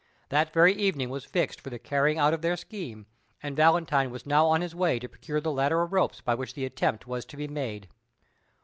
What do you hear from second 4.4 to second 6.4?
on his way to procure the ladder of ropes by